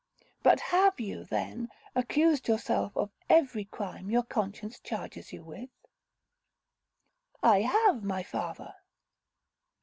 But 0.41 0.59
have 0.73 0.99
you, 0.99 1.25
then, 1.25 1.69
accused 1.93 2.47
yourself 2.47 2.97
of 2.97 3.11
every 3.29 3.65
crime 3.65 4.09
your 4.09 4.23
conscience 4.23 4.79
charges 4.79 5.31
you 5.31 5.43
with?' 5.43 5.69
'I 7.43 7.61
have, 7.61 8.03
my 8.03 8.23
father.' 8.23 8.73